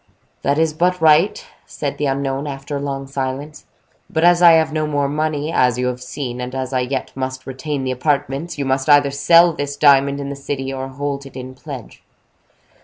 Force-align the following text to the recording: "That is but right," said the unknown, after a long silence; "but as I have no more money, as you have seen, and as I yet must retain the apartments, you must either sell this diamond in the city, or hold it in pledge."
"That 0.41 0.57
is 0.57 0.73
but 0.73 0.99
right," 0.99 1.45
said 1.67 1.99
the 1.99 2.07
unknown, 2.07 2.47
after 2.47 2.75
a 2.77 2.81
long 2.81 3.05
silence; 3.05 3.67
"but 4.09 4.23
as 4.23 4.41
I 4.41 4.53
have 4.53 4.73
no 4.73 4.87
more 4.87 5.07
money, 5.07 5.51
as 5.53 5.77
you 5.77 5.85
have 5.85 6.01
seen, 6.01 6.41
and 6.41 6.55
as 6.55 6.73
I 6.73 6.79
yet 6.79 7.11
must 7.15 7.45
retain 7.45 7.83
the 7.83 7.91
apartments, 7.91 8.57
you 8.57 8.65
must 8.65 8.89
either 8.89 9.11
sell 9.11 9.53
this 9.53 9.77
diamond 9.77 10.19
in 10.19 10.29
the 10.29 10.35
city, 10.35 10.73
or 10.73 10.87
hold 10.87 11.27
it 11.27 11.35
in 11.35 11.53
pledge." 11.53 12.01